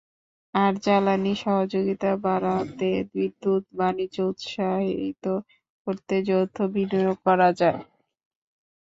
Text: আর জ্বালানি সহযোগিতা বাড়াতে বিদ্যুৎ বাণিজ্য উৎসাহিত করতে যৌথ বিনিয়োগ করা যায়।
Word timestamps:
আর 0.53 0.73
জ্বালানি 0.83 1.33
সহযোগিতা 1.43 2.11
বাড়াতে 2.25 2.89
বিদ্যুৎ 3.13 3.63
বাণিজ্য 3.79 4.17
উৎসাহিত 4.31 5.25
করতে 5.87 6.15
যৌথ 6.27 6.55
বিনিয়োগ 6.73 7.17
করা 7.25 7.49
যায়। 7.59 7.79